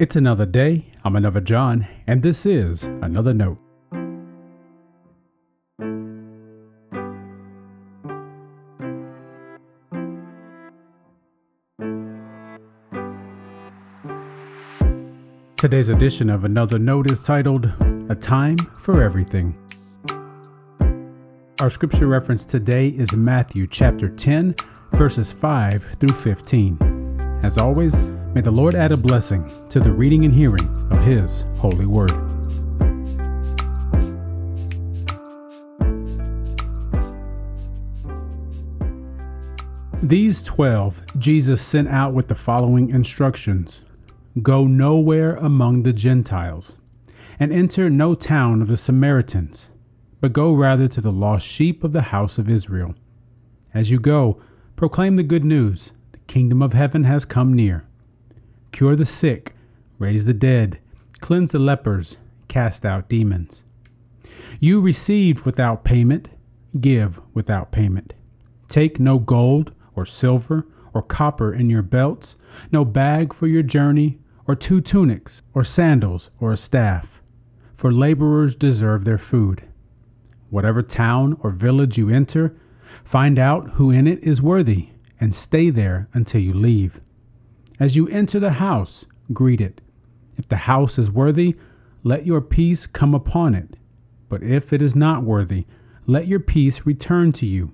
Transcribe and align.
It's 0.00 0.16
another 0.16 0.46
day. 0.46 0.86
I'm 1.04 1.14
another 1.14 1.42
John, 1.42 1.86
and 2.06 2.22
this 2.22 2.46
is 2.46 2.84
another 2.84 3.34
note. 3.34 3.58
Today's 15.58 15.90
edition 15.90 16.30
of 16.30 16.46
Another 16.46 16.78
Note 16.78 17.10
is 17.10 17.22
titled 17.22 17.66
A 18.08 18.14
Time 18.14 18.56
for 18.56 19.02
Everything. 19.02 19.54
Our 21.60 21.68
scripture 21.68 22.06
reference 22.06 22.46
today 22.46 22.88
is 22.88 23.14
Matthew 23.14 23.66
chapter 23.66 24.08
10, 24.08 24.54
verses 24.94 25.30
5 25.30 25.82
through 25.82 26.14
15. 26.14 26.78
As 27.42 27.58
always, 27.58 27.98
may 28.34 28.40
the 28.40 28.50
Lord 28.50 28.74
add 28.74 28.92
a 28.92 28.96
blessing 28.96 29.50
to 29.70 29.80
the 29.80 29.92
reading 29.92 30.24
and 30.24 30.32
hearing 30.32 30.68
of 30.90 31.02
His 31.02 31.44
holy 31.58 31.86
word. 31.86 32.12
These 40.02 40.42
twelve 40.42 41.02
Jesus 41.18 41.60
sent 41.60 41.88
out 41.88 42.14
with 42.14 42.28
the 42.28 42.34
following 42.34 42.90
instructions 42.90 43.84
Go 44.42 44.66
nowhere 44.66 45.34
among 45.36 45.82
the 45.82 45.92
Gentiles, 45.92 46.78
and 47.38 47.52
enter 47.52 47.90
no 47.90 48.14
town 48.14 48.62
of 48.62 48.68
the 48.68 48.76
Samaritans, 48.76 49.70
but 50.20 50.32
go 50.32 50.54
rather 50.54 50.86
to 50.86 51.00
the 51.00 51.12
lost 51.12 51.46
sheep 51.46 51.82
of 51.82 51.92
the 51.92 52.02
house 52.02 52.38
of 52.38 52.48
Israel. 52.48 52.94
As 53.74 53.90
you 53.90 53.98
go, 53.98 54.40
proclaim 54.76 55.16
the 55.16 55.22
good 55.22 55.44
news 55.44 55.92
the 56.12 56.18
kingdom 56.20 56.62
of 56.62 56.72
heaven 56.72 57.04
has 57.04 57.24
come 57.24 57.52
near. 57.52 57.84
Cure 58.80 58.96
the 58.96 59.04
sick, 59.04 59.54
raise 59.98 60.24
the 60.24 60.32
dead, 60.32 60.80
cleanse 61.20 61.52
the 61.52 61.58
lepers, 61.58 62.16
cast 62.48 62.86
out 62.86 63.10
demons. 63.10 63.62
You 64.58 64.80
received 64.80 65.44
without 65.44 65.84
payment, 65.84 66.30
give 66.80 67.20
without 67.34 67.72
payment. 67.72 68.14
Take 68.68 68.98
no 68.98 69.18
gold 69.18 69.74
or 69.94 70.06
silver 70.06 70.66
or 70.94 71.02
copper 71.02 71.52
in 71.52 71.68
your 71.68 71.82
belts, 71.82 72.36
no 72.72 72.86
bag 72.86 73.34
for 73.34 73.46
your 73.46 73.62
journey, 73.62 74.18
or 74.46 74.54
two 74.54 74.80
tunics, 74.80 75.42
or 75.52 75.62
sandals, 75.62 76.30
or 76.40 76.50
a 76.50 76.56
staff, 76.56 77.20
for 77.74 77.92
laborers 77.92 78.54
deserve 78.54 79.04
their 79.04 79.18
food. 79.18 79.62
Whatever 80.48 80.80
town 80.80 81.36
or 81.40 81.50
village 81.50 81.98
you 81.98 82.08
enter, 82.08 82.54
find 83.04 83.38
out 83.38 83.72
who 83.72 83.90
in 83.90 84.06
it 84.06 84.20
is 84.22 84.40
worthy, 84.40 84.88
and 85.20 85.34
stay 85.34 85.68
there 85.68 86.08
until 86.14 86.40
you 86.40 86.54
leave. 86.54 87.02
As 87.80 87.96
you 87.96 88.06
enter 88.08 88.38
the 88.38 88.52
house, 88.52 89.06
greet 89.32 89.58
it. 89.58 89.80
If 90.36 90.46
the 90.46 90.56
house 90.56 90.98
is 90.98 91.10
worthy, 91.10 91.56
let 92.04 92.26
your 92.26 92.42
peace 92.42 92.86
come 92.86 93.14
upon 93.14 93.54
it. 93.54 93.74
But 94.28 94.42
if 94.42 94.74
it 94.74 94.82
is 94.82 94.94
not 94.94 95.22
worthy, 95.22 95.64
let 96.06 96.28
your 96.28 96.40
peace 96.40 96.84
return 96.84 97.32
to 97.32 97.46
you. 97.46 97.72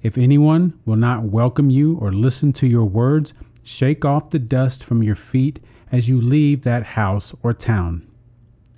If 0.00 0.16
anyone 0.16 0.78
will 0.84 0.96
not 0.96 1.24
welcome 1.24 1.70
you 1.70 1.96
or 1.96 2.12
listen 2.12 2.52
to 2.54 2.68
your 2.68 2.84
words, 2.84 3.34
shake 3.64 4.04
off 4.04 4.30
the 4.30 4.38
dust 4.38 4.84
from 4.84 5.02
your 5.02 5.16
feet 5.16 5.58
as 5.90 6.08
you 6.08 6.20
leave 6.20 6.62
that 6.62 6.84
house 6.84 7.34
or 7.42 7.52
town. 7.52 8.06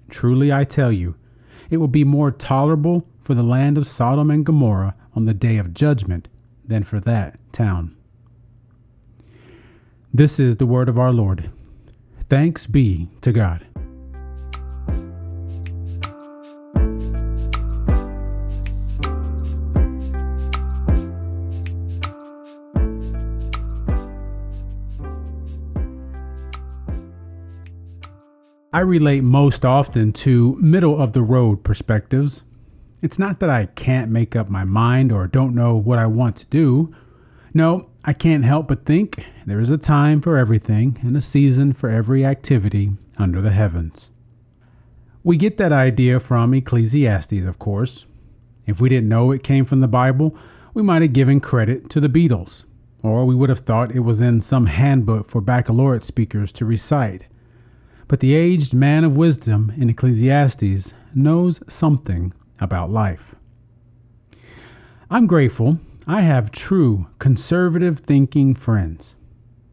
Truly 0.08 0.50
I 0.50 0.64
tell 0.64 0.90
you, 0.90 1.16
it 1.68 1.76
will 1.76 1.88
be 1.88 2.04
more 2.04 2.30
tolerable 2.30 3.06
for 3.20 3.34
the 3.34 3.42
land 3.42 3.76
of 3.76 3.86
Sodom 3.86 4.30
and 4.30 4.46
Gomorrah 4.46 4.94
on 5.14 5.26
the 5.26 5.34
day 5.34 5.58
of 5.58 5.74
judgment 5.74 6.26
than 6.64 6.84
for 6.84 7.00
that 7.00 7.38
town. 7.52 7.97
This 10.12 10.40
is 10.40 10.56
the 10.56 10.64
word 10.64 10.88
of 10.88 10.98
our 10.98 11.12
Lord. 11.12 11.50
Thanks 12.30 12.66
be 12.66 13.10
to 13.20 13.30
God. 13.30 13.66
I 28.72 28.80
relate 28.80 29.24
most 29.24 29.64
often 29.64 30.12
to 30.14 30.56
middle 30.60 31.00
of 31.02 31.12
the 31.12 31.22
road 31.22 31.64
perspectives. 31.64 32.44
It's 33.02 33.18
not 33.18 33.40
that 33.40 33.50
I 33.50 33.66
can't 33.66 34.10
make 34.10 34.34
up 34.34 34.48
my 34.48 34.64
mind 34.64 35.12
or 35.12 35.26
don't 35.26 35.54
know 35.54 35.76
what 35.76 35.98
I 35.98 36.06
want 36.06 36.36
to 36.36 36.46
do. 36.46 36.94
No, 37.52 37.87
I 38.04 38.12
can't 38.12 38.44
help 38.44 38.68
but 38.68 38.86
think 38.86 39.24
there 39.44 39.60
is 39.60 39.70
a 39.70 39.78
time 39.78 40.20
for 40.20 40.38
everything 40.38 40.98
and 41.02 41.16
a 41.16 41.20
season 41.20 41.72
for 41.72 41.90
every 41.90 42.24
activity 42.24 42.92
under 43.18 43.40
the 43.40 43.50
heavens. 43.50 44.10
We 45.24 45.36
get 45.36 45.56
that 45.58 45.72
idea 45.72 46.20
from 46.20 46.54
Ecclesiastes, 46.54 47.44
of 47.44 47.58
course. 47.58 48.06
If 48.66 48.80
we 48.80 48.88
didn't 48.88 49.08
know 49.08 49.32
it 49.32 49.42
came 49.42 49.64
from 49.64 49.80
the 49.80 49.88
Bible, 49.88 50.36
we 50.74 50.82
might 50.82 51.02
have 51.02 51.12
given 51.12 51.40
credit 51.40 51.90
to 51.90 52.00
the 52.00 52.08
Beatles, 52.08 52.64
or 53.02 53.24
we 53.24 53.34
would 53.34 53.48
have 53.48 53.60
thought 53.60 53.94
it 53.94 54.00
was 54.00 54.22
in 54.22 54.40
some 54.40 54.66
handbook 54.66 55.28
for 55.28 55.40
baccalaureate 55.40 56.04
speakers 56.04 56.52
to 56.52 56.64
recite. 56.64 57.26
But 58.06 58.20
the 58.20 58.34
aged 58.34 58.72
man 58.72 59.04
of 59.04 59.16
wisdom 59.16 59.72
in 59.76 59.90
Ecclesiastes 59.90 60.94
knows 61.14 61.62
something 61.68 62.32
about 62.60 62.90
life. 62.90 63.34
I'm 65.10 65.26
grateful 65.26 65.78
I 66.10 66.22
have 66.22 66.50
true 66.50 67.08
conservative 67.18 67.98
thinking 67.98 68.54
friends. 68.54 69.16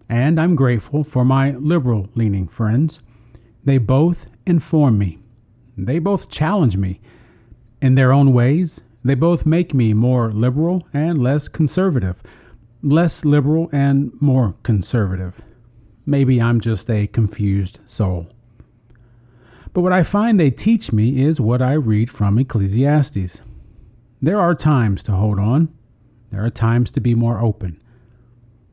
And 0.09 0.37
I'm 0.37 0.57
grateful 0.57 1.05
for 1.05 1.23
my 1.23 1.51
liberal 1.51 2.09
leaning 2.13 2.49
friends. 2.49 3.01
They 3.63 3.77
both 3.77 4.29
inform 4.45 4.97
me. 4.97 5.19
They 5.77 5.97
both 5.97 6.29
challenge 6.29 6.75
me. 6.75 6.99
In 7.81 7.95
their 7.95 8.11
own 8.11 8.33
ways, 8.33 8.81
they 9.01 9.15
both 9.15 9.45
make 9.45 9.73
me 9.73 9.93
more 9.93 10.29
liberal 10.29 10.85
and 10.93 11.23
less 11.23 11.47
conservative, 11.47 12.21
less 12.83 13.23
liberal 13.23 13.69
and 13.71 14.11
more 14.19 14.55
conservative. 14.61 15.41
Maybe 16.05 16.41
I'm 16.41 16.59
just 16.59 16.89
a 16.89 17.07
confused 17.07 17.79
soul. 17.85 18.27
But 19.71 19.83
what 19.83 19.93
I 19.93 20.03
find 20.03 20.37
they 20.37 20.51
teach 20.51 20.91
me 20.91 21.23
is 21.23 21.39
what 21.39 21.61
I 21.61 21.73
read 21.73 22.09
from 22.09 22.37
Ecclesiastes. 22.37 23.39
There 24.21 24.41
are 24.41 24.53
times 24.53 25.01
to 25.03 25.13
hold 25.13 25.39
on, 25.39 25.73
there 26.35 26.43
are 26.43 26.49
times 26.49 26.91
to 26.91 26.99
be 26.99 27.15
more 27.15 27.39
open. 27.39 27.79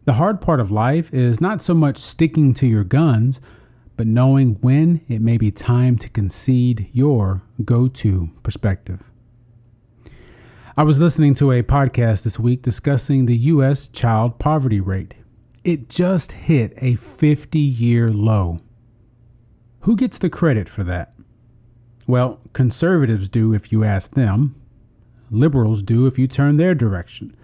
The 0.04 0.14
hard 0.14 0.40
part 0.40 0.58
of 0.58 0.72
life 0.72 1.14
is 1.14 1.40
not 1.40 1.62
so 1.62 1.74
much 1.74 1.96
sticking 1.96 2.54
to 2.54 2.66
your 2.66 2.82
guns, 2.82 3.40
but 3.96 4.08
knowing 4.08 4.54
when 4.56 5.00
it 5.06 5.20
may 5.20 5.38
be 5.38 5.52
time 5.52 5.96
to 5.98 6.08
concede 6.08 6.88
your 6.92 7.42
go 7.64 7.86
to 7.86 8.30
perspective. 8.42 9.12
I 10.76 10.82
was 10.82 11.00
listening 11.00 11.34
to 11.34 11.52
a 11.52 11.62
podcast 11.62 12.24
this 12.24 12.36
week 12.36 12.62
discussing 12.62 13.26
the 13.26 13.36
U.S. 13.36 13.86
child 13.86 14.40
poverty 14.40 14.80
rate 14.80 15.14
it 15.62 15.88
just 15.88 16.32
hit 16.32 16.74
a 16.78 16.96
50 16.96 17.60
year 17.60 18.10
low. 18.10 18.58
Who 19.82 19.94
gets 19.94 20.18
the 20.18 20.30
credit 20.30 20.68
for 20.68 20.82
that? 20.82 21.14
Well, 22.08 22.40
conservatives 22.54 23.28
do 23.28 23.54
if 23.54 23.70
you 23.70 23.84
ask 23.84 24.14
them. 24.14 24.60
Liberals 25.30 25.84
do 25.84 26.08
if 26.08 26.18
you 26.18 26.26
turn 26.26 26.56
their 26.56 26.74
direction. 26.74 27.36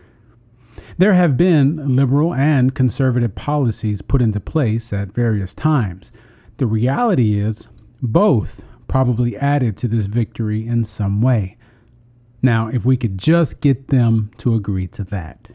There 0.97 1.15
have 1.15 1.37
been 1.37 1.97
liberal 1.97 2.35
and 2.35 2.75
conservative 2.75 3.35
policies 3.35 4.03
put 4.03 4.23
into 4.23 4.41
place 4.41 4.93
at 4.93 5.13
various 5.13 5.55
times. 5.55 6.13
The 6.59 6.67
reality 6.67 7.39
is, 7.39 7.69
both 8.03 8.65
probably 8.89 9.37
added 9.37 9.77
to 9.77 9.89
this 9.89 10.07
victory 10.07 10.67
in 10.67 10.85
some 10.85 11.21
way. 11.21 11.57
Now, 12.43 12.69
if 12.69 12.85
we 12.85 12.97
could 12.97 13.19
just 13.19 13.61
get 13.61 13.89
them 13.89 14.31
to 14.39 14.55
agree 14.55 14.87
to 14.89 15.05
that. 15.05 15.49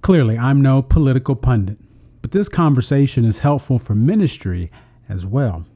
Clearly, 0.00 0.38
I'm 0.38 0.62
no 0.62 0.80
political 0.80 1.36
pundit, 1.36 1.78
but 2.22 2.30
this 2.30 2.48
conversation 2.48 3.24
is 3.24 3.40
helpful 3.40 3.78
for 3.78 3.94
ministry 3.94 4.70
as 5.08 5.26
well. 5.26 5.66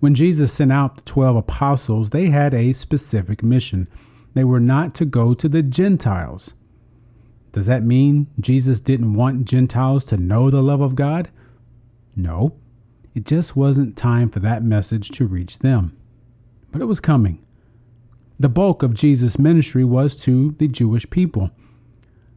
When 0.00 0.14
Jesus 0.14 0.52
sent 0.52 0.72
out 0.72 0.96
the 0.96 1.02
12 1.02 1.36
apostles, 1.36 2.10
they 2.10 2.30
had 2.30 2.54
a 2.54 2.72
specific 2.72 3.42
mission. 3.42 3.88
They 4.34 4.44
were 4.44 4.60
not 4.60 4.94
to 4.96 5.04
go 5.04 5.34
to 5.34 5.48
the 5.48 5.62
Gentiles. 5.62 6.54
Does 7.52 7.66
that 7.66 7.82
mean 7.82 8.28
Jesus 8.40 8.80
didn't 8.80 9.14
want 9.14 9.44
Gentiles 9.44 10.04
to 10.06 10.16
know 10.16 10.50
the 10.50 10.62
love 10.62 10.80
of 10.80 10.94
God? 10.94 11.30
No, 12.16 12.56
it 13.14 13.26
just 13.26 13.56
wasn't 13.56 13.96
time 13.96 14.30
for 14.30 14.40
that 14.40 14.64
message 14.64 15.10
to 15.10 15.26
reach 15.26 15.58
them. 15.58 15.96
But 16.70 16.80
it 16.80 16.86
was 16.86 17.00
coming. 17.00 17.44
The 18.40 18.48
bulk 18.48 18.82
of 18.82 18.94
Jesus' 18.94 19.38
ministry 19.38 19.84
was 19.84 20.16
to 20.24 20.52
the 20.52 20.66
Jewish 20.66 21.08
people. 21.10 21.50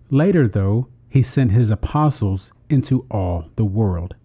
Later, 0.10 0.48
though, 0.48 0.90
he 1.10 1.22
sent 1.22 1.54
his 1.54 1.72
apostles 1.72 2.52
into 2.70 3.06
all 3.10 3.46
the 3.56 3.66
world. 3.66 4.16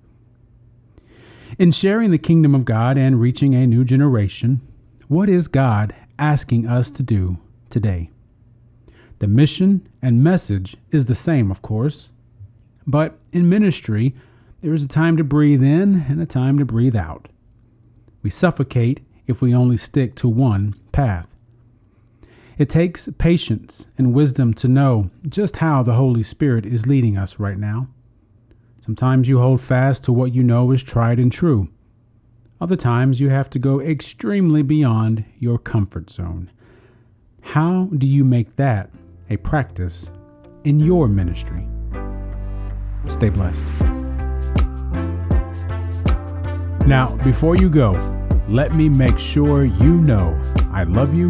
In 1.58 1.70
sharing 1.70 2.10
the 2.10 2.18
kingdom 2.18 2.54
of 2.54 2.64
God 2.64 2.98
and 2.98 3.20
reaching 3.20 3.54
a 3.54 3.66
new 3.66 3.84
generation, 3.84 4.60
what 5.06 5.28
is 5.28 5.46
God 5.46 5.94
asking 6.18 6.66
us 6.66 6.90
to 6.90 7.02
do 7.02 7.38
today? 7.70 8.10
The 9.20 9.26
mission 9.26 9.88
and 10.02 10.24
message 10.24 10.76
is 10.90 11.06
the 11.06 11.14
same, 11.14 11.50
of 11.50 11.62
course, 11.62 12.12
but 12.86 13.18
in 13.32 13.48
ministry, 13.48 14.14
there 14.60 14.74
is 14.74 14.84
a 14.84 14.88
time 14.88 15.16
to 15.16 15.24
breathe 15.24 15.62
in 15.62 16.06
and 16.08 16.20
a 16.20 16.26
time 16.26 16.58
to 16.58 16.64
breathe 16.64 16.96
out. 16.96 17.28
We 18.22 18.30
suffocate 18.30 19.00
if 19.26 19.40
we 19.40 19.54
only 19.54 19.76
stick 19.76 20.14
to 20.16 20.28
one 20.28 20.74
path. 20.92 21.36
It 22.58 22.68
takes 22.68 23.08
patience 23.16 23.88
and 23.96 24.12
wisdom 24.12 24.52
to 24.54 24.68
know 24.68 25.10
just 25.26 25.56
how 25.56 25.82
the 25.82 25.94
Holy 25.94 26.22
Spirit 26.22 26.66
is 26.66 26.86
leading 26.86 27.16
us 27.16 27.38
right 27.38 27.58
now. 27.58 27.88
Sometimes 28.80 29.28
you 29.28 29.38
hold 29.38 29.60
fast 29.60 30.04
to 30.04 30.12
what 30.12 30.34
you 30.34 30.42
know 30.42 30.70
is 30.70 30.82
tried 30.82 31.18
and 31.18 31.32
true. 31.32 31.68
Other 32.60 32.76
times 32.76 33.20
you 33.20 33.30
have 33.30 33.48
to 33.50 33.58
go 33.58 33.80
extremely 33.80 34.62
beyond 34.62 35.24
your 35.38 35.58
comfort 35.58 36.10
zone. 36.10 36.50
How 37.50 37.88
do 37.98 38.06
you 38.06 38.22
make 38.22 38.54
that 38.54 38.90
a 39.28 39.36
practice 39.36 40.12
in 40.62 40.78
your 40.78 41.08
ministry? 41.08 41.66
Stay 43.06 43.28
blessed. 43.28 43.66
Now, 46.86 47.16
before 47.24 47.56
you 47.56 47.68
go, 47.68 47.90
let 48.48 48.76
me 48.76 48.88
make 48.88 49.18
sure 49.18 49.66
you 49.66 49.98
know 49.98 50.32
I 50.70 50.84
love 50.84 51.12
you 51.12 51.28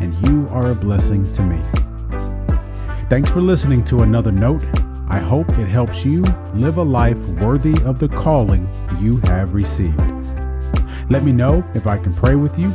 and 0.00 0.14
you 0.26 0.48
are 0.48 0.70
a 0.70 0.74
blessing 0.74 1.30
to 1.32 1.42
me. 1.42 1.60
Thanks 3.10 3.30
for 3.30 3.42
listening 3.42 3.82
to 3.82 3.98
another 3.98 4.32
note. 4.32 4.64
I 5.10 5.18
hope 5.18 5.50
it 5.58 5.68
helps 5.68 6.02
you 6.02 6.22
live 6.54 6.78
a 6.78 6.82
life 6.82 7.20
worthy 7.40 7.76
of 7.84 7.98
the 7.98 8.08
calling 8.08 8.66
you 8.98 9.18
have 9.24 9.52
received. 9.52 10.00
Let 11.10 11.24
me 11.24 11.32
know 11.32 11.62
if 11.74 11.86
I 11.86 11.98
can 11.98 12.14
pray 12.14 12.36
with 12.36 12.58
you 12.58 12.74